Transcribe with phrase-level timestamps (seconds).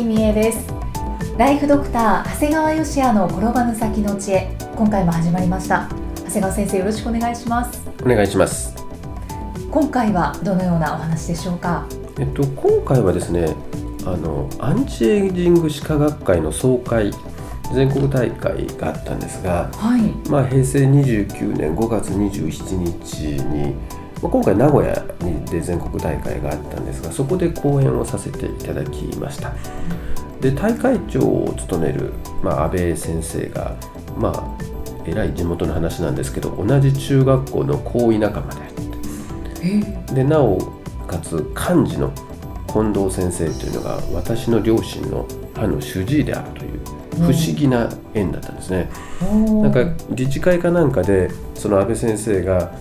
[0.00, 0.66] は、生きみえです。
[1.36, 4.56] ライフドクター長谷川芳也の転ばぬ先の知恵。
[4.74, 5.90] 今回も始まりました。
[6.24, 7.86] 長谷川先生よろしくお願いします。
[8.02, 8.74] お願いします。
[9.70, 11.86] 今回はどのようなお話でしょうか？
[12.18, 13.54] えっと今回はですね、
[14.06, 17.12] あのアンチエイジング歯科学会の総会
[17.74, 20.00] 全国大会があったんですが、はい。
[20.30, 29.52] まあ平成29年5月27日に、まあ、今回名古屋にで全国大会があったんですが、そこで講演をさせていただきました。
[30.40, 33.76] で大会長を務める、まあ、安倍先生が、
[34.16, 34.58] まあ、
[35.04, 38.70] えらい地元の話なんですけど同じ中学校の高位仲間であっ
[39.60, 39.66] て
[40.10, 40.14] え？
[40.14, 40.58] でなお
[41.06, 42.12] かつ漢字の
[42.68, 46.80] 近藤先生というのが私の両親の歯の主治医であるという
[47.16, 48.88] 不思議な縁だったんですね。
[49.20, 52.72] ーなんか自治会かなんかでその安倍先生が、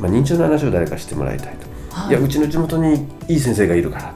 [0.00, 1.66] まあ、認知症の話を誰かしてもらいたいと。
[1.90, 2.10] はい。
[2.10, 4.14] いやうちの地元にいい先生がいるから。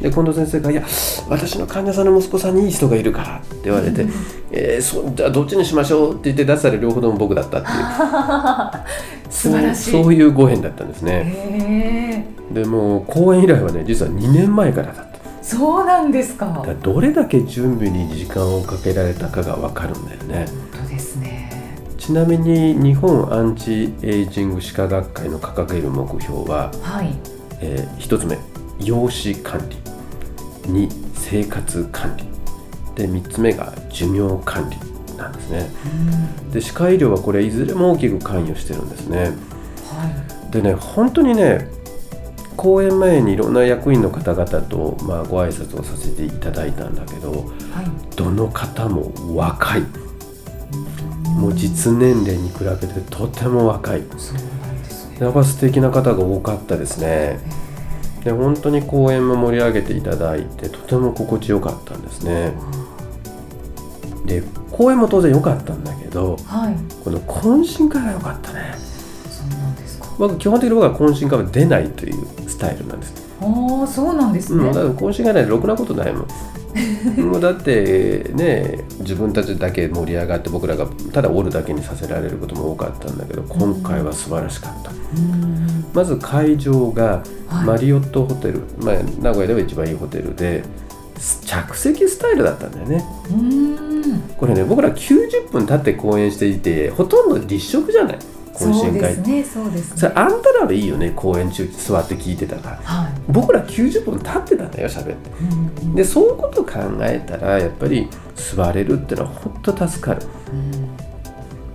[0.00, 0.84] で近藤先生が「いや
[1.28, 4.06] 私の患者さんの息子さんにいい人がいるから」って言われて
[4.52, 7.74] 「えー、そじゃあどっちにしましょう」って言って出したら両方とも僕だったっていう。
[9.30, 9.90] 素晴らしい。
[9.90, 12.26] そういうご縁だったんですね。
[12.52, 15.18] でもう公演以来はね実は2年前からだった。
[15.42, 16.64] そうなんですか。
[16.82, 20.46] どれだけ準備に時間をかけられたかが分かるんだよね
[22.08, 27.14] ちなみに日本アンチエイジング歯科学会の掲げる目標は、はい。
[27.60, 28.38] え1つ目
[28.82, 29.76] 養子管理
[30.72, 32.24] 2生活管理。
[32.94, 35.70] で3つ目が寿命管理なんですね。
[36.50, 39.24] で歯科医療はこれいずれも大きく関与してるんですね。
[39.84, 41.68] はでね本当にね
[42.56, 48.16] 講演前にいろんな役員の方々と、まあ、ご挨拶をさせていただいたんだけどいはい。
[48.16, 49.82] どの方も若い
[51.38, 54.02] もう実年齢に比べてとても若い。
[55.20, 57.38] やっぱ素敵な方が多かったですね。
[58.24, 62.52] で本当に講演も盛り上げていただいてとても心地よかったんですね。
[64.26, 66.76] で講演も当然良かったんだけどはい。
[67.04, 68.74] この懇親会が良かったね。
[69.30, 70.08] そうなんですか。
[70.18, 73.14] 僕基本的に僕は懇親会は出ないというスタイルなんです。
[73.40, 74.64] ああそうなんですね。
[74.64, 76.26] うん、だから懇親会なんてろくなことないもん
[77.20, 85.84] もうだってね自分たちだけ盛り上がって僕らがただおるだけにさせられることも多かったんだけど今回は素晴らしかった、うん。
[85.92, 87.66] まず会場がはい。
[87.66, 90.62] マリオットホテル、まあ、名古屋では一番いいホテルで
[91.46, 93.04] 着席スタイルだったんだよね。
[93.30, 94.20] うん。
[94.36, 98.18] これね僕ら90分経って講演していてほとんど立食じゃない
[98.58, 99.96] 懇そう親会ですねそうですね。
[99.96, 102.76] それあんたらはいいよね講演中座って聞いてたから。
[102.82, 103.12] はい。
[103.28, 105.14] 僕ら90分経ってたんだよ喋って。
[105.40, 110.22] うんでそういうことを考えたらやっぱり座れるってのは本当助かる。
[110.52, 110.96] うん。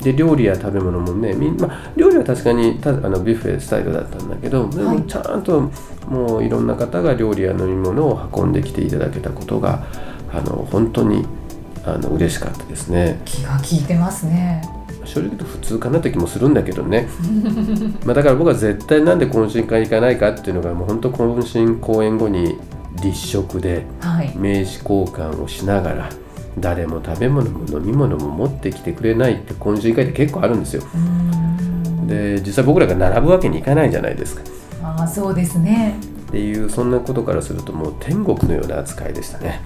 [0.03, 4.97] で料理や食べ物もねみん、まあ、料理は確かにたあのビュッフェスタイルだったんだけどではい。
[4.97, 5.71] もちゃんと
[6.09, 9.85] もういろんな方が料理や飲み物を運んできていただけたことが
[10.31, 11.25] あの本当に
[11.85, 13.21] あの嬉しかったですね。
[13.25, 14.61] 気が利いてますね
[15.06, 17.08] 正直言うと普通かなって気もするんだけどね。
[18.06, 22.58] まあだから僕は絶対なんで懇親会行かないかっていうのがもう本当懇親公演後に
[23.02, 24.34] 立食ではい。
[24.36, 26.09] 名刺交換をしながら
[26.59, 30.84] 誰も食べ物も飲み物も持ってきてくれないって懇親会って結構あるんですよ。
[30.94, 30.97] う
[32.03, 32.08] ん。
[32.08, 34.42] で実際僕らが並ぶわけにいかないじゃないですか。
[34.84, 35.96] ああそうですね。
[36.28, 39.62] っていうそんなことからするともう天国のような扱いでしたね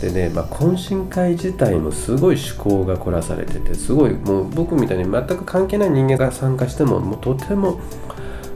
[0.00, 7.80] でね、まあ、懇親会自体もすごい趣向が凝らされててすごいもう僕みたいに全く関係ない人間が参加してももうとても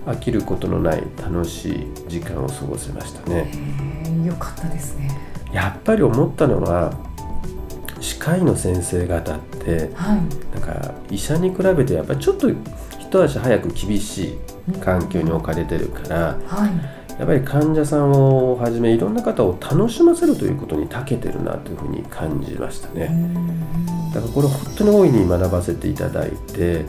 [0.06, 3.50] 飽きることのない楽しい時間を過ごせましたね。
[4.24, 5.10] よかったですね。
[5.52, 6.92] やっぱり思ったのは
[8.00, 10.58] 歯科医の先生方ってはい。
[10.58, 12.50] なんか医者に比べてやっぱりちょっと
[12.98, 26.84] 一足早く厳しい環境に置かれてるからはいやっぱり患者さんをはじめいろんな方を楽しませるということに長けてるなというふうに感じましたうねんだからこれ本当に大いに学ばせていただいて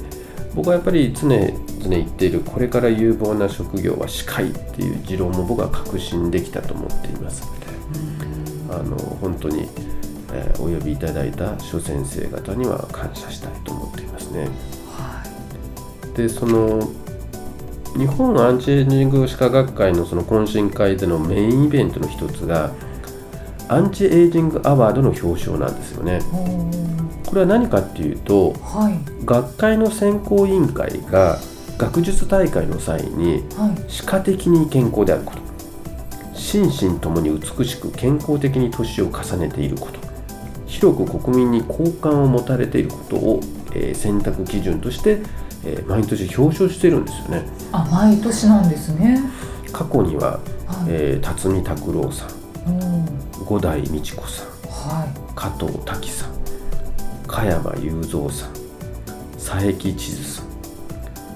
[0.56, 7.66] 僕はやっぱり常々言っているこれから有望な職業は歯科医っていう持論も僕は確信できたと思っていますので
[8.74, 9.68] あの本当に、
[10.34, 14.50] えーお呼びいただいた諸先生方には感謝したいと思っていますね。
[14.88, 15.24] は
[16.16, 16.90] でその
[17.98, 22.72] 日本アンチエイジング歯科学会のその懇親会でのメインイベントの一つが
[23.70, 26.20] アンチエイジングアワードの表彰なんですよね。
[27.26, 31.40] これは何かっていうと、はい学会の選考委員会が
[31.80, 35.42] 学術大会の際にはい歯科的に健康であること
[36.38, 40.00] 心身ともに美しく健康的に年を重ねていること
[40.68, 43.40] 広く国民に好感を持たれていることを、
[43.74, 45.22] えー選択基準として、
[45.66, 47.44] えー毎年表彰してるんですよね。
[47.72, 49.20] あ毎年なんですね。
[49.72, 50.40] 過去には、はい、
[50.90, 53.06] えー辰巳拓郎さんうん
[53.46, 54.48] 五代美智子さん
[55.00, 55.10] はい。
[55.36, 56.30] 加藤滝さん
[57.28, 58.54] 加山雄三さん
[59.34, 60.46] 佐伯千鶴さん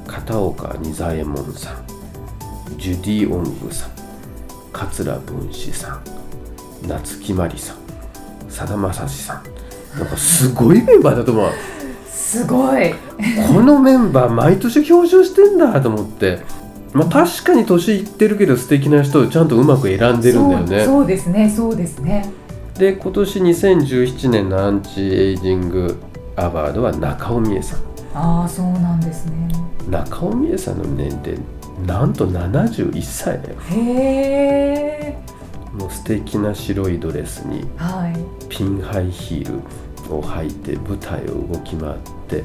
[0.07, 1.85] 片岡仁左衛門さん
[2.77, 3.89] ジュディ・オングさん
[4.71, 7.77] 桂文枝さん夏木マリさん
[8.49, 9.43] さだまさしさん。
[9.99, 11.49] なんかすごいメンバーだと思う
[12.29, 12.93] すごい。
[13.51, 16.39] このメンバー毎年表彰してんだと思って。
[16.93, 20.85] まあ確かに年いってるけど素敵な人をちゃんとうまく選んでるんだよね。
[20.85, 22.31] そうですねそうですね。
[22.77, 25.99] で今年2017年のアンチエイジング
[26.35, 27.79] アワードは中尾美恵さん。
[28.13, 29.49] ああそうなんですね。
[29.89, 31.39] 中尾美恵さんの年齢
[31.87, 33.55] なんと71歳だよ。
[33.71, 35.17] へえ
[35.73, 38.47] もう素敵な白いドレスにはい。
[38.49, 39.61] ピンハイヒール
[40.09, 41.93] を履いて舞台を動き回っ
[42.27, 42.43] て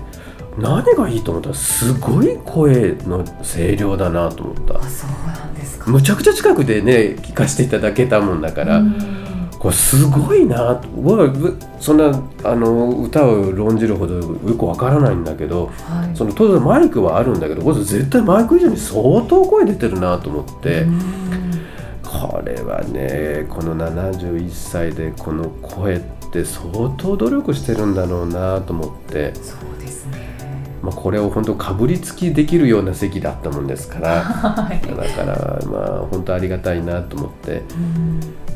[0.58, 4.78] 何がいいと思ったらすごい声の声量だなと思った。
[4.78, 5.90] あそうなんですか。
[5.90, 9.50] むちゃくちゃ近くでね聞かせていただけたもんだから、うん。
[9.58, 10.88] これすごいなと。
[10.88, 14.22] 僕はぶそんなあの歌を論じるほどよ
[14.56, 16.16] くわからないんだけどはい。
[16.16, 21.53] その当然マイクはあるんだけどこれ絶対マイク以上に相当声出てるなと思って、うん
[22.20, 26.00] これはねこの71歳でこの声っ
[26.30, 30.34] て相当努力してるんだろうなと思って、そうですね。
[30.82, 34.22] まあ、これを本当かぶりつきできるような席だったもんですから。
[34.22, 34.80] はい。
[34.80, 37.62] だからまあ本当ありがたいなと思って。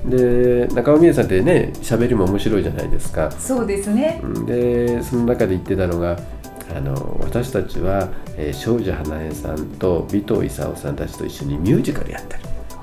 [0.04, 0.10] うん。
[0.10, 3.30] で中尾美恵さんってね喋りも面白いじゃないですか。
[3.32, 4.20] そうですね。
[4.22, 4.46] うん。
[4.46, 6.18] でその中で言ってたのが
[6.76, 12.40] あの私たちは、えー庄司花江さんと尾藤勲さんたちと一緒にミュージカルやってる。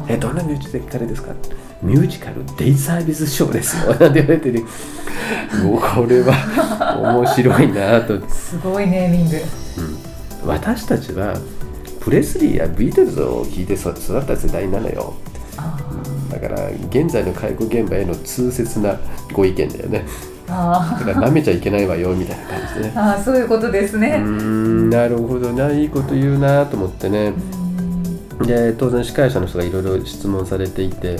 [0.07, 1.33] えどんなミュージカルですか？
[1.81, 3.93] ミュージカルデイサービスショーですよ。
[3.99, 4.63] なんて言われてね。
[5.61, 9.37] これは面白いなと、うん、すごいネーミング。
[10.45, 11.35] 私たちは
[11.99, 15.13] プレスリーやビートルズを聴いてそ育った世代なのよ。
[15.57, 15.77] あ
[16.31, 18.97] だから現在の介護現場への痛切な
[19.33, 20.05] ご意見だよね。
[20.47, 20.53] ー。
[20.53, 22.93] あだから舐めちゃいけないわよみたいな感じでね。
[22.95, 24.17] ーあーそういうことですね。
[24.17, 27.33] んなるほどないいこと言うなと思ってね。
[27.59, 27.64] うん
[28.41, 31.17] で当然司会者の人がいろいろ質問されていて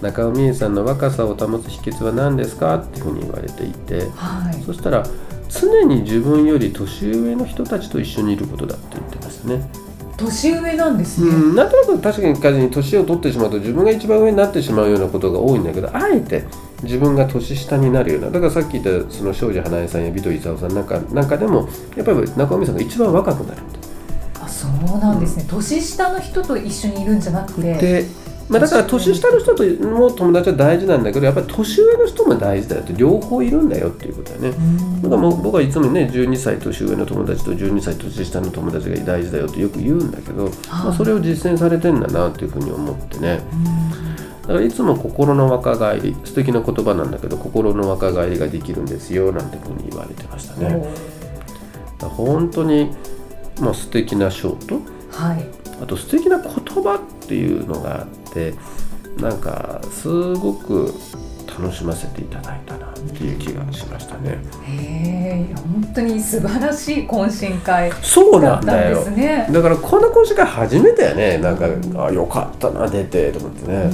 [0.00, 4.62] 中尾美恵さんの若さを保つ秘訣は何ですかっていうふうに言われていてはい。
[4.62, 5.04] そしたら
[5.48, 9.68] 常に自分より年上の人たちと一緒にいることだって言ってましたね。
[10.18, 11.30] 年上なんですね。
[11.30, 16.44] うん、なんとなく確かに仮に年を取ってしまうと自分が一番上になってしまうようなことが多いんだけどあえて
[16.82, 23.62] 自分が年下になるようなだからさっき言ったその庄司花江さんや尾藤勲さんなんかなんかでもやっぱり中尾美恵さんが一番若くなる
[24.58, 24.66] そ
[24.96, 25.46] うなんですね。
[25.48, 27.74] 年下の人と一緒にいるんじゃなくて。
[27.74, 28.04] で、
[28.48, 29.54] まあ、だから年下の人。
[29.54, 34.48] とも友達は大事なんだけどやっぱり年上の人も大事だよって両方いるんだよっていうことだよね。
[34.48, 35.02] うん。
[35.02, 43.40] だからもう僕はいつもね12歳年上の友達と12歳年下の友達が大事だよってよく言うんだけど、まあ、それを実践されてんだなっていうふうに思ってね。
[44.42, 50.88] だからいつも心の若返り素敵な言葉なんだけど心の若返りができるんですよなんてふうに言われてましたうんね。
[52.00, 52.90] 本当に、
[53.60, 54.80] まあ、素敵なショート。
[55.10, 55.46] はい。
[55.82, 58.54] あと素敵な言葉っていうのがあって
[59.16, 60.92] なんかすごく
[61.46, 64.38] 楽しませていただいたなっていう気がしましたね。
[64.64, 69.48] へえ本当に素晴らしい懇親会そうだったんなんだよですね。
[69.50, 71.38] だからこんな懇親会初めてやね。
[71.38, 71.66] なんか
[72.04, 73.90] あよかったな出てと思ってね、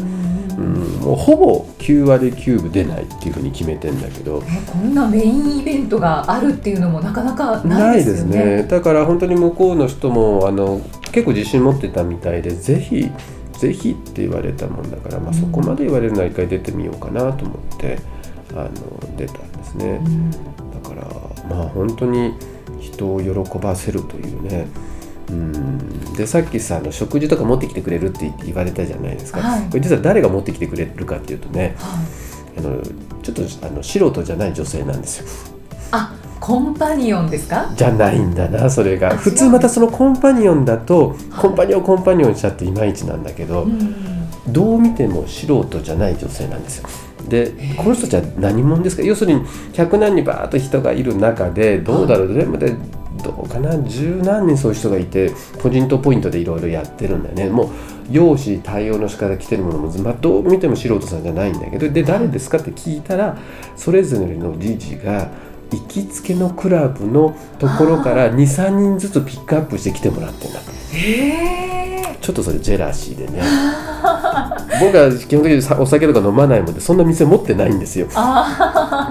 [0.56, 8.62] うん、もうほぼ9割9分出ないっていうふうに決めてんだけどえこんなメインイベントがあるっていうのもなかなかなないいですすねね。
[8.64, 10.80] だから本当に向こうの人もあの
[11.12, 13.10] 結構自信持ってたみたいでぜひ
[13.58, 17.98] ぜひって言われたもんだから、まあ、うんそこまで言われるなら一回出てみようかなと思って
[18.52, 18.70] あの
[19.16, 20.00] 出たんですね。
[20.04, 21.02] うんだから
[21.48, 22.34] まあ本当に
[22.80, 24.66] 人を喜ばせるというね
[25.28, 26.14] うん。
[26.14, 29.62] でさっきさあの食事とか持ってきてくれるって言われたじゃないですか、はい。
[29.68, 32.00] これ実は誰が持ってきてくれるかっていうとねは
[32.56, 32.58] い。
[32.58, 32.82] あの
[33.22, 35.54] ちょっとあの素人じゃない女性なんですよ。
[35.92, 37.72] あコンパニオンですか？
[37.74, 39.12] じゃないんだなそれが。
[39.12, 44.14] あ普通またそのコンパニオンだとコンパニオンコンパニオンしちゃっていまいちなんだけど、うん
[44.46, 46.88] どう見ても素人じゃない女性なんですよ。
[47.30, 47.76] でー。
[47.76, 49.02] この人たちは何者ですか？
[49.02, 49.40] 要するに
[49.72, 52.34] 100何人バーッと人がいる中でどうだろう？
[52.34, 52.76] 全部で
[53.24, 53.76] どうかな？
[53.82, 57.48] 十何人そういう人がいてポイントポイントでいろいろやってるんだよね。
[57.48, 57.68] もう
[58.10, 63.38] 容姿対応の仕方来てるものも、まあ、どう見ても素人さんじゃないんだけどで誰ですかって聞いたら
[63.76, 65.30] それぞれの理事が
[65.70, 70.60] 行きつけのクラブのところから23人ずつピックアップして来てもらってんだ
[70.92, 73.42] へちょっとそれジェラシーでね。
[74.80, 78.06] 僕は基本的にさお酒とか飲まないもんでそんな店持ってないんですよ。
[78.06, 79.03] え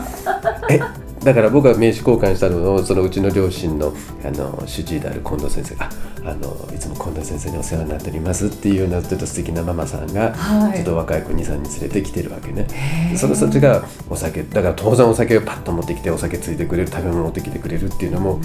[1.24, 3.94] だから僕が名刺交換したのをそのうちの両親の
[4.26, 5.90] あの主治医である近藤先生が
[6.26, 10.74] あのいつも近藤先生にお世話になっておりますっていうようなちょっと素敵なママさんが、はい。
[10.76, 12.68] ちょっと若い子23人連れてきてるわけね。
[13.12, 18.40] でその人たちがお酒だから当然お酒をパッと持ってきてお酒ついてくれる食べ物持ってきてくれるっていうのも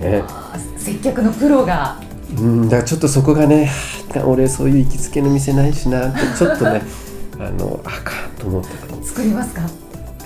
[0.00, 0.22] ね。
[0.76, 2.00] 接客のプロが。
[2.36, 3.70] うんだからちょっとそこがね
[4.24, 6.82] 俺そういう行きつけの店ないしなってちょっとね
[7.38, 9.62] あのあかんと思ってたの作りますか？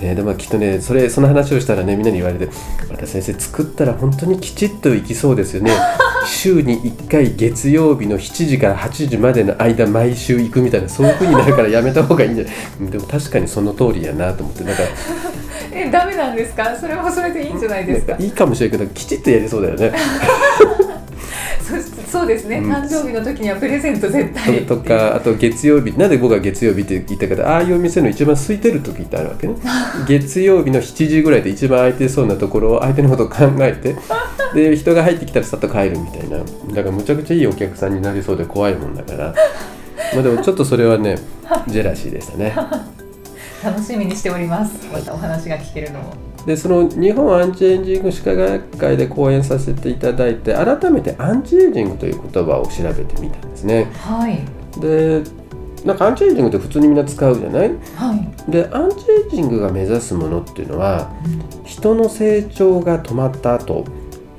[0.01, 2.47] ね、でもきっとねそれその話をしたらねみんなに言われて
[2.89, 5.71] 「また先生作ったら本当にきちっと行きそうですよね。
[6.27, 12.53] 週に1回月曜日の7時から8時までの間毎週行くみたいなそういう風になるからやめた方がいいんじゃない？
[12.81, 14.63] うんでも確かにその通りやなと思って。
[14.63, 14.83] なんか
[15.73, 16.75] えダメなんですか？
[16.79, 18.15] それはそれでいいんじゃないですか？
[18.19, 19.91] いいかもしれないけどきちっとやりそうだよね。
[22.17, 22.71] そそうですね、うん。
[22.71, 24.65] 誕生日の時にはプレゼント絶対。
[24.65, 29.55] と かあと月曜日なんで僕は月曜日って言ったかとああいうお店の一番空いてる時ってあるわけね。
[30.07, 33.95] 月曜日の7時ぐらいで一番空いてそうなところを相手のことを考えて
[34.55, 36.37] で人が入ってきたらさっと帰るみたいな。
[36.37, 39.33] だからむちゃくちゃいいお客さんになりそうで怖いもんだから。
[40.13, 41.17] まあでもちょっとそれはね
[41.67, 42.53] ジェラシーでしたね。
[43.63, 44.87] 楽しみにしております。
[44.91, 53.91] またお話が聞けるのをでその日本アンチエイジング歯科学会で講演させていただいて改めてアンチエイジングという言葉を調べてみたんですね。
[53.99, 54.39] はい。
[54.79, 55.21] で
[55.85, 57.69] なんかアンチエイジングって普通にみんな使うじゃない？
[57.95, 58.51] はい。
[58.51, 61.11] でアンチエイジングが目指すものっていうのは
[61.65, 63.83] 人の成長が止まった後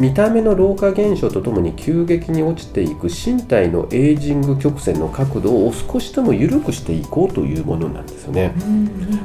[0.00, 8.55] 見た目の老化現象とともに急激に落ちていく身体のエイジング曲線の角度を少しでも緩くしていこうというものなんですよね。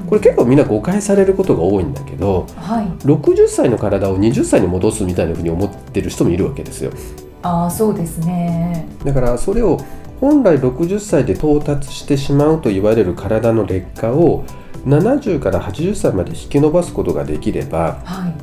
[0.10, 6.92] これ結構みんな誤解されることが多いんだけどはい60歳の体を20歳に戻すみたいなふうに思ってる人もいるわけですよ。
[7.44, 9.80] ああそうですねだからそれを
[10.22, 14.46] 本来60歳で到達してしまうと言われる体の劣化を
[14.86, 18.43] 70から80歳まで引き伸ばすことができればはい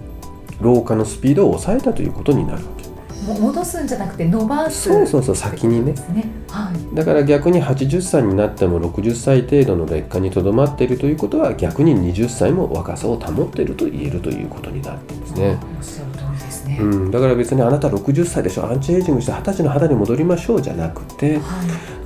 [0.60, 2.90] 老化のスピードを抑えたということになるわけ。
[3.26, 5.92] も戻すんじゃなくて伸ばすそうそうそう先にね。
[5.92, 18.66] ねはいだから逆に80歳になっても60歳程度の劣化にとどまっているということは逆に20歳も若さを保っていると言えるということになってるんですね、おっしゃる通りですね、うん、だから別にあなた60歳でしょ。
[18.66, 21.40] アンチエイジングして20歳の肌に戻りましょうじゃなくてはい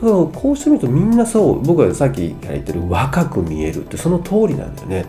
[0.05, 5.07] そうこうしてみるとみんなそう僕がさっきから言ってる若く見えるってその通りなんだよね。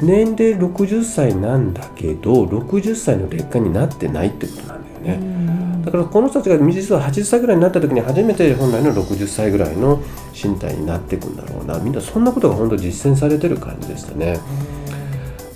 [0.00, 0.06] うん。
[0.06, 5.84] 年齢60歳なんだけど60歳の劣化になってないってことなんだよね、うん。
[5.84, 10.02] だからこの人たちが実は80歳ぐらいになった時に初めて本来の60歳ぐらいの
[10.32, 11.78] 身体になっていくんだろうな。
[11.78, 14.40] みんなそんなことが本当実践されてる感じでしたね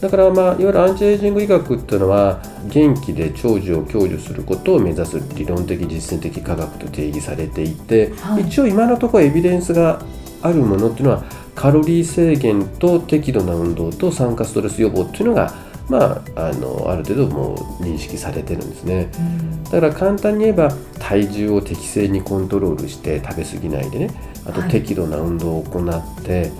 [0.02, 8.42] だからまあいわゆるアンチエイジング医学っていうのは元気で長寿を享受することを目指す理論的実践的科学と定義されていて、はい。
[8.42, 10.02] 一応今のところエビデンスが
[10.42, 15.54] あるものっていうのはカロリー制限と適度な運動と酸化ストレス予防っていうのが
[15.88, 19.10] まあ、あのある程度もう認識されてるんですね。
[19.18, 19.64] うん。
[19.64, 24.10] だから簡単に言えば体重を適正にコントロールして食べ過ぎないでね。
[24.46, 24.70] あとはい。
[24.70, 26.50] 適度な運動を行って、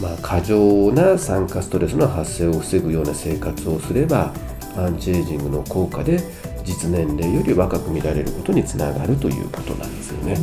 [0.00, 4.32] まあ、過剰な酸化ストレスの発生を防ぐような生活をすれば
[4.76, 6.20] アンチエイジングの効果で
[6.64, 10.36] 実年齢より若く見られることにつながるということなんですよね。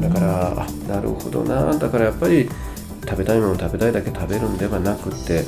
[0.00, 2.48] だからあなるほどなだからやっぱり
[3.06, 5.44] 食べたいもの食べたいだけ食べるんではなくて、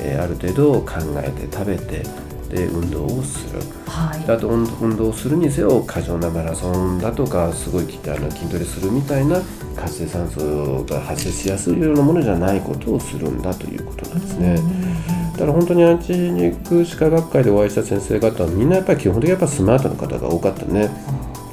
[0.00, 2.02] えーある程度考えて食べて
[2.50, 3.60] で運動をする。
[3.86, 4.30] はい。
[4.30, 9.40] あと運運動するにせよ過剰なマラソンだとかすごいあの筋トレするみたいな
[9.76, 14.60] 活性酸素が発生しやすいようなものじゃないことをするんだということなんですね。
[15.32, 20.90] だから本当にアンチ肉歯科学会でお会いした先生方はみんなやっぱり基本的にやっぱスマートな方が多かったね。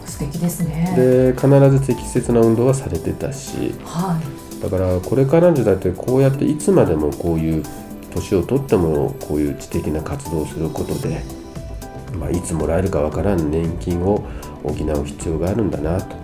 [0.05, 0.93] 素敵ですね。
[0.97, 3.75] で必ず適切な運動はされてたし。
[3.83, 4.61] はい。
[4.61, 7.63] だからこれからの時代ってこうやっていつまでもこういう
[8.17, 11.21] 年を取ってもこういう知的な活動をすることで、
[12.19, 14.23] まあ、いつもらえるかわからん年金を
[14.63, 16.15] 補う必要があるんだなと。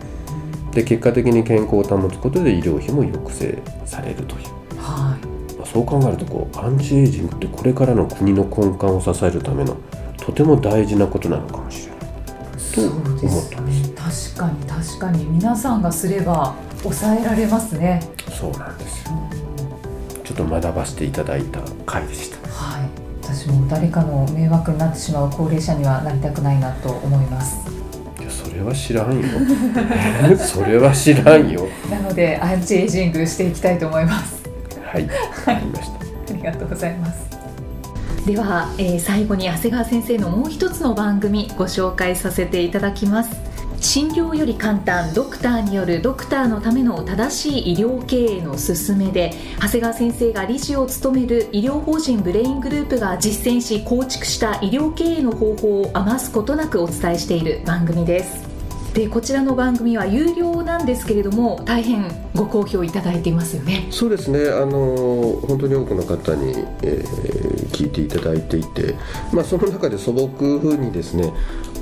[0.72, 5.56] で結果的に健康を保つことで医療費も抑制されるという、はい。
[5.56, 9.78] まあそう考えるとこうアンチエイジングってこれからの国の根幹を支えるための
[10.18, 12.04] とても大事なことなのかもしれない。
[12.58, 13.88] そうで思っすたんです。
[13.88, 13.94] ね。
[14.36, 15.26] 確かに確かに。
[15.26, 18.02] 皆さんがすれば抑えられますね。
[18.32, 19.12] そうなんですよ。
[19.32, 22.38] ちょっと学ばせていただいた回でした。
[22.50, 22.90] はい。
[23.22, 27.58] 私も誰かの迷惑になってしまう高齢者にはなりたくないなと思います。
[28.20, 29.24] いやそれは知らんよ。
[30.38, 31.68] それは知らんよ。
[31.90, 34.44] なのでアンチエイジングしていきたいと思います。
[34.84, 35.04] はい。
[35.04, 35.10] わ
[35.46, 36.00] かりました。
[36.00, 37.24] ありがとうございます。
[38.25, 43.43] では、えー最後に長谷川先生のもう一つの番組ご紹介させていただきます
[43.94, 58.52] 診療より簡単ドクターによるドクターのための正しい医療経営の勧めで長谷川先生が理事を務める医療法人ブレイングループが実践し構築した医療経営の方法を余すことなくお伝えしている番組です。
[58.96, 63.88] でこちらの番組は有料なんですけれども大変ご好評いただいていますよね。
[63.92, 64.50] そうですね。
[64.50, 68.96] あの本当に多くの方に、えー聞いていただいていて、
[69.34, 71.34] まあ、その中で素朴にですね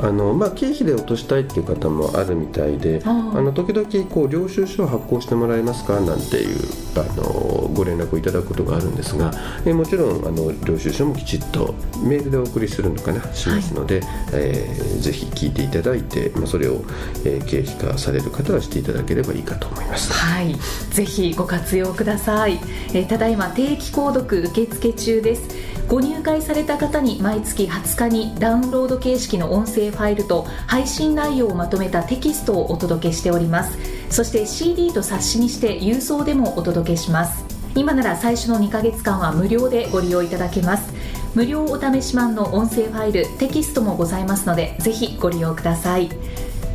[0.02, 6.00] あの、まあ、経費で落としたいっていう方もあるみたいであの時々こう領収書を発行してもらえますか？
[6.00, 6.58] なんていう
[6.96, 9.32] あのご連絡をいただくことがあるんですが、
[9.66, 13.22] えーもちろんあの領収書もきちっとメールでお送りするのかな？
[13.34, 14.02] しますので、
[14.34, 16.84] えーぜひ聞いていただいて、まあ、それを、
[17.26, 20.14] えー経費化される方はしていただければいいかと思います。
[20.14, 20.56] はい、
[20.92, 22.60] ぜひご活用ください。
[22.94, 25.44] えーただいま定期購読受付中です。
[25.92, 33.78] ご入会された方に毎月20日にダウンロード形式の音声ファイルと配信内容をまとめたテキストをお届けしております。
[34.10, 37.44] そして CD と冊子にして郵送でもお届けします。
[37.76, 40.94] 今なら最初の2ヶ月間は無料でご利用いただけます。
[41.36, 46.10] 無料お試し版の音声ファイル、テキストもございますので、ぜひご利用ください。